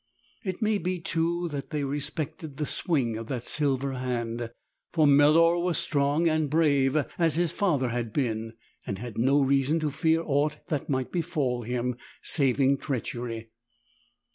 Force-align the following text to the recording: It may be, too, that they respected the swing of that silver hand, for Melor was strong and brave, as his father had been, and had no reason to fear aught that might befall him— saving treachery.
It 0.43 0.63
may 0.63 0.79
be, 0.79 0.99
too, 0.99 1.47
that 1.49 1.69
they 1.69 1.83
respected 1.83 2.57
the 2.57 2.65
swing 2.65 3.15
of 3.17 3.27
that 3.27 3.45
silver 3.45 3.91
hand, 3.93 4.49
for 4.91 5.05
Melor 5.05 5.59
was 5.61 5.77
strong 5.77 6.27
and 6.27 6.49
brave, 6.49 6.97
as 7.19 7.35
his 7.35 7.51
father 7.51 7.89
had 7.89 8.11
been, 8.11 8.53
and 8.87 8.97
had 8.97 9.19
no 9.19 9.43
reason 9.43 9.79
to 9.81 9.91
fear 9.91 10.23
aught 10.25 10.57
that 10.69 10.89
might 10.89 11.11
befall 11.11 11.61
him— 11.61 11.97
saving 12.39 12.79
treachery. 12.79 13.51